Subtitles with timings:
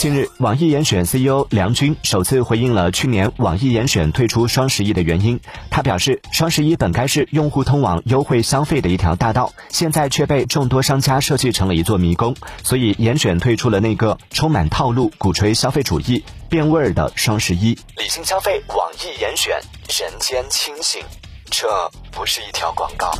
[0.00, 5.38] 近日网易严选 ceo 梁军首次回应了去年网易严选退出双十一的原因。
[5.68, 17.78] 他表示双十一本该是用户通往优惠消费的一条大道现在却被众多商家设计成了一座迷宫所以严选退出了那个充满套路鼓吹消费主义变味儿的双十一。
[17.98, 19.52] 理性消费网易严选
[19.98, 21.02] 人间清醒
[21.50, 21.68] 这
[22.10, 23.12] 不是一条广告